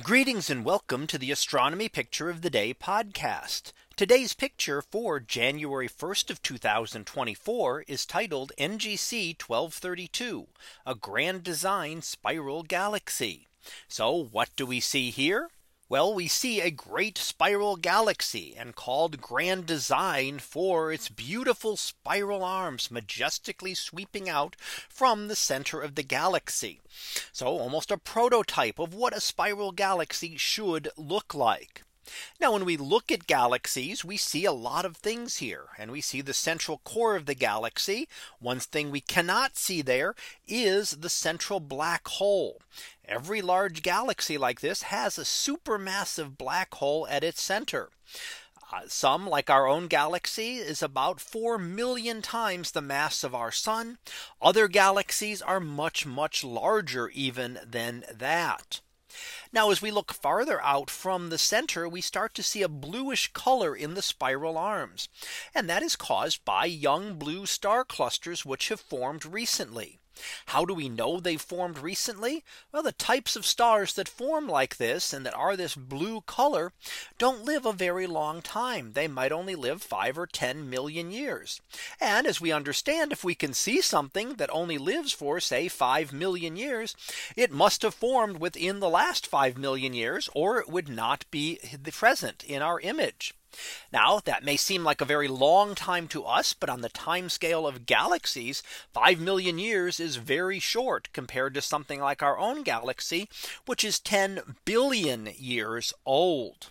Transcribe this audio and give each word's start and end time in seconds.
Greetings 0.00 0.48
and 0.48 0.64
welcome 0.64 1.06
to 1.06 1.18
the 1.18 1.30
astronomy 1.30 1.86
picture 1.86 2.30
of 2.30 2.40
the 2.40 2.48
day 2.48 2.72
podcast. 2.72 3.72
Today's 3.94 4.32
picture 4.32 4.80
for 4.80 5.20
January 5.20 5.86
1st 5.86 6.30
of 6.30 6.40
2024 6.40 7.84
is 7.86 8.06
titled 8.06 8.52
NGC 8.58 9.38
1232 9.38 10.46
a 10.86 10.94
grand 10.94 11.42
design 11.42 12.00
spiral 12.00 12.62
galaxy. 12.62 13.48
So 13.86 14.28
what 14.32 14.48
do 14.56 14.64
we 14.64 14.80
see 14.80 15.10
here? 15.10 15.50
Well, 15.92 16.14
we 16.14 16.26
see 16.26 16.62
a 16.62 16.70
great 16.70 17.18
spiral 17.18 17.76
galaxy 17.76 18.54
and 18.56 18.74
called 18.74 19.20
grand 19.20 19.66
design 19.66 20.38
for 20.38 20.90
its 20.90 21.10
beautiful 21.10 21.76
spiral 21.76 22.42
arms 22.42 22.90
majestically 22.90 23.74
sweeping 23.74 24.26
out 24.26 24.56
from 24.88 25.28
the 25.28 25.36
center 25.36 25.82
of 25.82 25.94
the 25.94 26.02
galaxy. 26.02 26.80
So 27.30 27.46
almost 27.46 27.90
a 27.90 27.98
prototype 27.98 28.78
of 28.78 28.94
what 28.94 29.14
a 29.14 29.20
spiral 29.20 29.70
galaxy 29.70 30.38
should 30.38 30.88
look 30.96 31.34
like. 31.34 31.82
Now 32.40 32.52
when 32.52 32.64
we 32.64 32.76
look 32.76 33.10
at 33.10 33.26
galaxies, 33.26 34.04
we 34.04 34.16
see 34.16 34.44
a 34.44 34.52
lot 34.52 34.84
of 34.84 34.96
things 34.96 35.38
here 35.38 35.66
and 35.78 35.90
we 35.90 36.00
see 36.00 36.20
the 36.20 36.34
central 36.34 36.80
core 36.84 37.16
of 37.16 37.26
the 37.26 37.34
galaxy. 37.34 38.08
One 38.38 38.60
thing 38.60 38.90
we 38.90 39.00
cannot 39.00 39.56
see 39.56 39.82
there 39.82 40.14
is 40.46 40.92
the 40.92 41.10
central 41.10 41.60
black 41.60 42.08
hole. 42.08 42.60
Every 43.04 43.42
large 43.42 43.82
galaxy 43.82 44.38
like 44.38 44.60
this 44.60 44.82
has 44.84 45.18
a 45.18 45.22
supermassive 45.22 46.38
black 46.38 46.74
hole 46.74 47.06
at 47.08 47.24
its 47.24 47.42
center. 47.42 47.90
Uh, 48.72 48.80
some 48.86 49.26
like 49.26 49.50
our 49.50 49.66
own 49.66 49.86
galaxy 49.86 50.56
is 50.56 50.82
about 50.82 51.20
4 51.20 51.58
million 51.58 52.22
times 52.22 52.70
the 52.70 52.80
mass 52.80 53.22
of 53.22 53.34
our 53.34 53.52
sun. 53.52 53.98
Other 54.40 54.66
galaxies 54.66 55.42
are 55.42 55.60
much, 55.60 56.06
much 56.06 56.42
larger 56.42 57.10
even 57.10 57.58
than 57.66 58.04
that. 58.10 58.80
Now 59.52 59.70
as 59.70 59.80
we 59.80 59.90
look 59.90 60.12
farther 60.12 60.62
out 60.62 60.90
from 60.90 61.30
the 61.30 61.38
center, 61.38 61.88
we 61.88 62.00
start 62.00 62.34
to 62.34 62.42
see 62.42 62.62
a 62.62 62.68
bluish 62.68 63.32
color 63.32 63.74
in 63.74 63.94
the 63.94 64.02
spiral 64.02 64.58
arms. 64.58 65.08
And 65.54 65.68
that 65.70 65.82
is 65.82 65.96
caused 65.96 66.44
by 66.44 66.66
young 66.66 67.14
blue 67.14 67.46
star 67.46 67.84
clusters 67.84 68.44
which 68.44 68.68
have 68.68 68.80
formed 68.80 69.24
recently. 69.24 70.01
How 70.46 70.64
do 70.64 70.74
we 70.74 70.88
know 70.88 71.20
they 71.20 71.36
formed 71.36 71.78
recently? 71.78 72.44
Well, 72.72 72.82
the 72.82 72.92
types 72.92 73.36
of 73.36 73.46
stars 73.46 73.94
that 73.94 74.08
form 74.08 74.48
like 74.48 74.76
this 74.76 75.12
and 75.12 75.24
that 75.26 75.34
are 75.34 75.56
this 75.56 75.74
blue 75.74 76.20
color 76.22 76.72
don't 77.18 77.44
live 77.44 77.66
a 77.66 77.72
very 77.72 78.06
long 78.06 78.42
time. 78.42 78.92
They 78.92 79.08
might 79.08 79.32
only 79.32 79.54
live 79.54 79.82
five 79.82 80.18
or 80.18 80.26
10 80.26 80.68
million 80.68 81.10
years. 81.10 81.60
And 82.00 82.26
as 82.26 82.40
we 82.40 82.52
understand, 82.52 83.12
if 83.12 83.24
we 83.24 83.34
can 83.34 83.54
see 83.54 83.80
something 83.80 84.34
that 84.34 84.50
only 84.52 84.78
lives 84.78 85.12
for 85.12 85.40
say 85.40 85.68
5 85.68 86.12
million 86.12 86.56
years, 86.56 86.94
it 87.36 87.50
must 87.50 87.82
have 87.82 87.94
formed 87.94 88.38
within 88.38 88.80
the 88.80 88.88
last 88.88 89.26
5 89.26 89.58
million 89.58 89.94
years, 89.94 90.28
or 90.34 90.58
it 90.58 90.68
would 90.68 90.88
not 90.88 91.24
be 91.30 91.58
present 91.92 92.44
in 92.44 92.62
our 92.62 92.80
image. 92.80 93.34
Now 93.92 94.20
that 94.20 94.44
may 94.44 94.56
seem 94.56 94.84
like 94.84 95.00
a 95.00 95.04
very 95.06 95.28
long 95.28 95.74
time 95.74 96.08
to 96.08 96.24
us, 96.24 96.54
but 96.54 96.70
on 96.70 96.80
the 96.80 96.88
time 96.88 97.28
scale 97.28 97.66
of 97.66 97.86
galaxies, 97.86 98.62
5 98.92 99.20
million 99.20 99.58
years 99.58 100.00
is 100.00 100.16
very 100.16 100.58
short 100.58 101.08
compared 101.12 101.54
to 101.54 101.60
something 101.60 102.00
like 102.00 102.22
our 102.22 102.38
own 102.38 102.62
galaxy, 102.62 103.28
which 103.66 103.84
is 103.84 104.00
10 104.00 104.56
billion 104.64 105.28
years 105.36 105.92
old. 106.06 106.70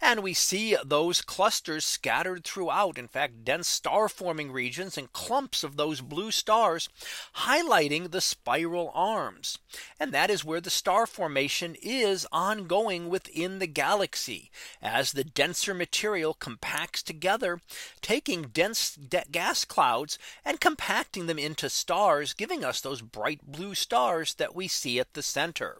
And 0.00 0.22
we 0.22 0.34
see 0.34 0.76
those 0.84 1.22
clusters 1.22 1.84
scattered 1.84 2.44
throughout 2.44 2.98
in 2.98 3.08
fact 3.08 3.44
dense 3.44 3.66
star 3.66 4.08
forming 4.08 4.52
regions 4.52 4.98
and 4.98 5.12
clumps 5.12 5.64
of 5.64 5.76
those 5.76 6.00
blue 6.00 6.30
stars 6.30 6.88
highlighting 7.36 8.10
the 8.10 8.20
spiral 8.20 8.90
arms. 8.94 9.58
And 9.98 10.12
that 10.12 10.30
is 10.30 10.44
where 10.44 10.60
the 10.60 10.70
star 10.70 11.06
formation 11.06 11.76
is 11.82 12.26
ongoing 12.30 13.08
within 13.08 13.58
the 13.58 13.66
galaxy 13.66 14.50
as 14.82 15.12
the 15.12 15.24
denser 15.24 15.74
material 15.74 16.34
compacts 16.34 17.02
together 17.02 17.60
taking 18.02 18.42
dense 18.42 18.98
gas 19.32 19.64
clouds 19.64 20.18
and 20.44 20.60
compacting 20.60 21.26
them 21.26 21.38
into 21.38 21.70
stars 21.70 22.34
giving 22.34 22.64
us 22.64 22.80
those 22.80 23.02
bright 23.02 23.40
blue 23.44 23.74
stars 23.74 24.34
that 24.34 24.54
we 24.54 24.68
see 24.68 25.00
at 25.00 25.14
the 25.14 25.22
center. 25.22 25.78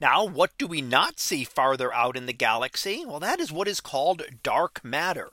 Now 0.00 0.24
what 0.24 0.56
do 0.58 0.66
we 0.66 0.82
not 0.82 1.18
see 1.18 1.44
farther 1.44 1.92
out 1.92 2.16
in 2.16 2.26
the 2.26 2.32
galaxy? 2.32 3.04
Well, 3.06 3.20
that 3.20 3.40
is 3.40 3.52
what 3.52 3.68
is 3.68 3.80
called 3.80 4.22
dark 4.42 4.84
matter. 4.84 5.30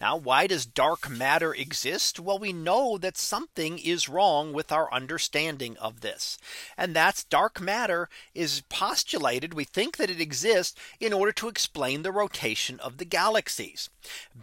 Now 0.00 0.16
why 0.16 0.46
does 0.46 0.66
dark 0.66 1.08
matter 1.08 1.54
exist? 1.54 2.18
Well, 2.20 2.38
we 2.38 2.52
know 2.52 2.98
that 2.98 3.16
something 3.16 3.78
is 3.78 4.08
wrong 4.08 4.52
with 4.52 4.72
our 4.72 4.92
understanding 4.92 5.76
of 5.78 6.00
this. 6.00 6.38
And 6.76 6.94
that's 6.94 7.24
dark 7.24 7.60
matter 7.60 8.08
is 8.34 8.62
postulated. 8.68 9.54
We 9.54 9.64
think 9.64 9.96
that 9.96 10.10
it 10.10 10.20
exists 10.20 10.78
in 11.00 11.12
order 11.12 11.32
to 11.32 11.48
explain 11.48 12.02
the 12.02 12.12
rotation 12.12 12.80
of 12.80 12.98
the 12.98 13.04
galaxies 13.04 13.88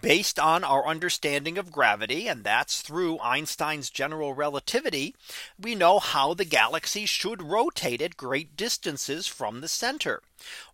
based 0.01 0.39
on 0.39 0.63
our 0.63 0.87
understanding 0.87 1.57
of 1.57 1.71
gravity. 1.71 2.27
And 2.27 2.43
that's 2.43 2.81
through 2.81 3.19
Einstein's 3.19 3.89
general 3.89 4.33
relativity. 4.33 5.15
We 5.59 5.75
know 5.75 5.99
how 5.99 6.33
the 6.33 6.45
galaxy 6.45 7.05
should 7.05 7.41
rotate 7.41 8.01
at 8.01 8.17
great 8.17 8.55
distances 8.55 9.27
from 9.27 9.61
the 9.61 9.67
center. 9.67 10.21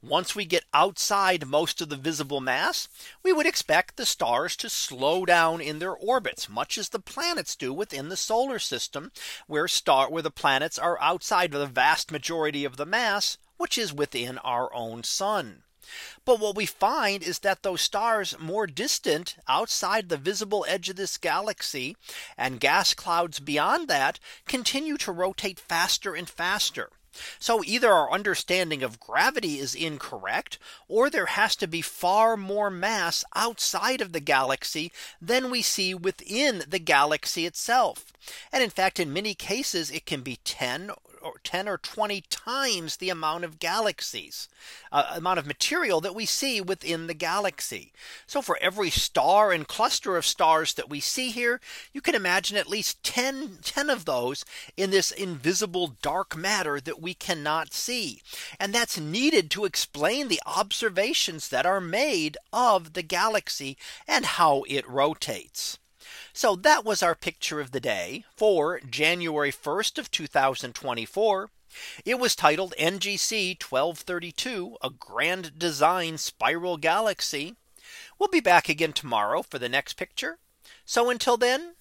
Once 0.02 0.34
we 0.36 0.46
get 0.46 0.64
outside 0.74 1.46
most 1.46 1.82
of 1.82 1.90
the 1.90 1.98
visible 1.98 2.40
mass, 2.40 2.88
we 3.24 3.34
would 3.34 3.46
expect 3.46 3.98
the 3.98 4.06
stars 4.06 4.56
to 4.68 4.74
slow 4.76 5.26
down 5.26 5.62
in 5.62 5.80
their 5.80 5.96
orbits, 5.96 6.50
much 6.50 6.78
as 6.78 6.90
the 6.90 7.00
planets 7.00 7.56
do 7.56 7.72
within 7.72 8.10
the 8.10 8.18
solar 8.18 8.60
system, 8.60 9.14
where 9.48 9.66
star 9.66 10.10
where 10.10 10.22
the 10.22 10.30
planets 10.30 10.78
are 10.78 11.00
outside 11.02 11.54
of 11.54 11.62
the 11.62 11.68
vast 11.68 12.12
majority 12.12 12.66
of 12.66 12.76
the 12.76 12.86
mass, 12.86 13.38
which 13.56 13.78
is 13.78 13.94
within 13.94 14.38
our 14.40 14.74
own 14.74 15.04
sun. 15.04 15.64
But 16.26 16.42
what 16.42 16.58
we 16.58 16.66
find 16.66 17.24
is 17.24 17.40
that 17.40 17.64
those 17.64 17.80
stars 17.80 18.38
more 18.38 18.68
distant 18.68 19.38
outside 19.48 20.10
the 20.10 20.18
visible 20.18 20.66
edge 20.68 20.90
of 20.90 20.98
this 20.98 21.18
galaxy 21.18 21.96
and 22.38 22.60
gas 22.60 22.94
clouds 22.94 23.40
beyond 23.40 23.88
that 23.88 24.20
continue 24.46 24.98
to 24.98 25.14
rotate 25.14 25.62
faster 25.62 26.14
and 26.14 26.30
faster. 26.30 26.90
So 27.40 27.64
either 27.64 27.92
our 27.92 28.12
understanding 28.12 28.84
of 28.84 29.00
gravity 29.00 29.60
is 29.60 29.76
incorrect, 29.76 30.58
or 30.88 31.10
there 31.10 31.28
has 31.28 31.56
to 31.58 31.68
be 31.68 31.82
far 31.82 32.38
more 32.38 32.70
mass 32.70 33.24
outside 33.36 34.02
of 34.02 34.14
the 34.14 34.20
galaxy 34.20 34.92
than 35.22 35.50
we 35.50 35.62
see 35.62 35.94
within 35.94 36.64
the 36.68 36.80
galaxy 36.80 37.46
itself. 37.46 38.14
And 38.52 38.64
in 38.64 38.70
fact, 38.70 39.00
in 39.00 39.14
many 39.14 39.34
cases, 39.34 39.92
it 39.92 40.06
can 40.06 40.22
be 40.22 40.40
10 40.44 40.92
or 41.22 41.36
10 41.44 41.68
or 41.68 41.78
20 41.78 42.22
times 42.30 42.98
the 42.98 43.10
amount 43.10 43.44
of 43.44 43.60
galaxies 43.60 44.48
uh, 44.92 45.14
amount 45.16 45.40
of 45.40 45.46
material 45.46 46.02
that 46.02 46.16
we 46.16 46.26
see 46.26 46.62
within 46.62 47.08
the 47.08 47.14
galaxy. 47.14 47.92
So 48.26 48.42
for 48.42 48.58
every 48.62 48.90
star 48.90 49.52
and 49.52 49.68
cluster 49.68 50.18
of 50.18 50.26
stars 50.26 50.74
that 50.76 50.90
we 50.90 51.00
see 51.00 51.30
here, 51.30 51.60
you 51.94 52.02
can 52.02 52.16
imagine 52.16 52.58
at 52.58 52.70
least 52.70 53.04
10, 53.04 53.60
10 53.62 53.90
of 53.90 54.06
those 54.06 54.46
in 54.76 54.92
this 54.92 55.12
invisible 55.12 55.96
dark 56.02 56.36
matter 56.36 56.80
that 56.80 57.02
we 57.02 57.14
cannot 57.14 57.74
see. 57.74 58.22
And 58.60 58.74
that's 58.74 59.00
needed 59.00 59.52
to 59.52 59.66
explain 59.66 60.28
the 60.28 60.42
observations 60.46 61.50
that 61.50 61.66
are 61.66 61.82
made 61.82 62.38
of 62.54 62.94
the 62.94 63.04
galaxy 63.04 63.78
and 64.08 64.26
how 64.26 64.64
it 64.68 64.88
rotates. 64.88 65.78
So 66.34 66.56
that 66.56 66.86
was 66.86 67.02
our 67.02 67.16
picture 67.16 67.60
of 67.60 67.72
the 67.72 67.80
day 67.80 68.26
for 68.36 68.80
January 68.80 69.52
1st 69.52 69.98
of 69.98 70.12
2024. 70.12 71.50
It 72.06 72.20
was 72.20 72.36
titled 72.36 72.74
NGC 72.80 73.62
1232 73.62 74.78
a 74.82 74.90
grand 74.90 75.60
design 75.60 76.18
spiral 76.18 76.78
galaxy. 76.78 77.56
We'll 78.18 78.30
be 78.30 78.40
back 78.40 78.70
again 78.70 78.94
tomorrow 78.94 79.44
for 79.44 79.60
the 79.60 79.70
next 79.70 79.94
picture. 79.94 80.40
So 80.86 81.10
until 81.10 81.38
then, 81.38 81.76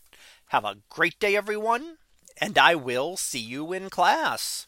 have 0.49 0.65
a 0.65 0.79
great 0.91 1.19
day, 1.19 1.37
everyone. 1.37 1.99
And 2.39 2.59
I 2.59 2.75
will 2.75 3.17
see 3.17 3.41
you 3.41 3.73
in 3.73 3.89
class. 3.91 4.67